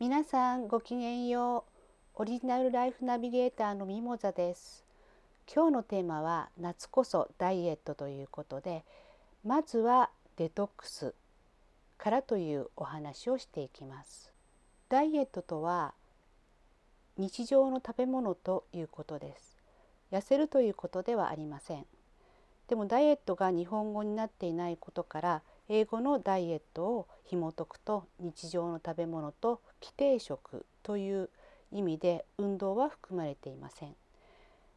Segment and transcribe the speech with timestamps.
[0.00, 1.66] 皆さんごきげんよ
[2.16, 2.22] う。
[2.22, 4.82] オリジナルライフナビゲーターのミモザです。
[5.54, 8.82] 今日のテーマは夏こそダイエットということで
[9.44, 10.08] まずは
[10.38, 11.12] デトックス
[11.98, 14.32] からというお話をしていきます。
[14.88, 15.92] ダイエットとは
[17.18, 19.58] 日常の食べ物ということです。
[20.12, 21.84] 痩せるということではありません。
[22.68, 25.42] でもダイエットが日本語になっていないことから
[25.72, 31.30] 英語のダイエットを紐解くと日常の食べ物と規定食という
[31.70, 33.94] 意味で運動は含まれていません。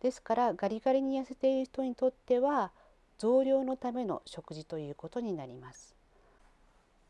[0.00, 2.70] ですからガリガリに痩せている人にとっては
[3.18, 5.96] 増量のための食事ということになります。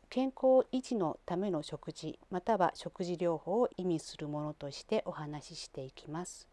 [0.09, 6.49] 健康維持のための食事または食事療法を意味するものとしてお話ししていきます。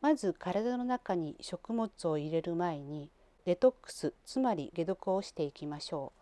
[0.00, 3.10] まず体の中に食物を入れる前に
[3.46, 6.12] デトックスつまり解毒をしていきましょ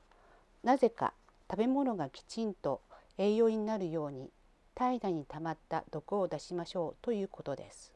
[0.64, 0.66] う。
[0.66, 1.12] なぜか
[1.50, 2.80] 食べ物がきちんと
[3.18, 4.30] 栄養になるように
[4.74, 7.92] 体内に溜まった毒を出しましょうということです。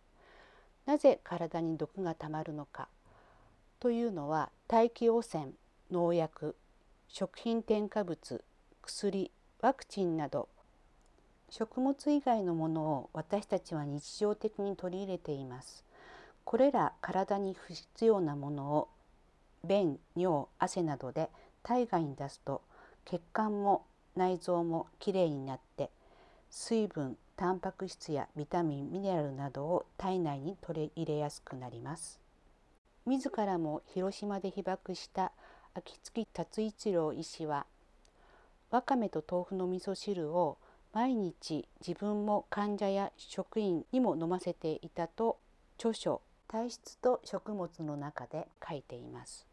[0.85, 2.89] なぜ体に毒がたまるのか
[3.81, 5.49] というのは大気汚染
[5.91, 6.55] 農薬
[7.09, 8.45] 食品添加物
[8.83, 9.31] 薬
[9.61, 10.49] ワクチンなど
[11.51, 15.85] 食物以外のものを私たちは日常的に取り入れています。
[16.45, 18.89] これら体に不必要なものを
[19.67, 21.31] 便尿汗などで
[21.63, 22.63] 体外に出すと
[23.05, 23.85] 血管も
[24.17, 25.91] 内臓もきれいになって
[26.51, 32.19] 水分タンパク質やビタミンミネラルなどを体内に取り入れやすくなります。
[33.05, 35.33] 自らも広島で被爆した
[35.75, 37.67] 秋月達一郎医師は
[38.71, 40.59] わかめと豆腐の味噌汁を
[40.93, 45.39] 毎日自分も患者や職員にも飲ませていたと
[45.79, 49.47] 著書体質と食物の中で書いています。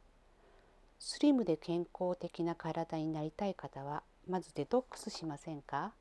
[1.05, 5.91] スリムで健康的な体になりたい方はまずデトックスしませんか？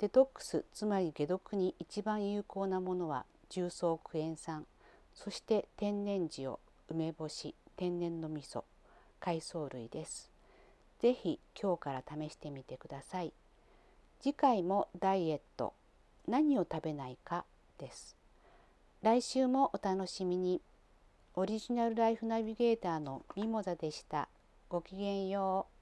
[0.00, 4.66] デトックスつまり解毒に一番有効なものは重曹クエン酸。
[5.14, 6.56] そして天然塩
[6.90, 8.64] 梅干し天然の味噌。
[9.18, 10.30] 海藻類です。
[11.00, 13.32] ぜひ今日から試してみてください。
[14.20, 15.72] 次回もダイエット。
[16.26, 17.46] 何を食べないか
[17.78, 18.14] です。
[19.00, 20.60] 来週もお楽しみに。
[21.38, 24.28] オリジナルライフナビゲーターのミモザでした。
[24.68, 25.77] ごきげんよう。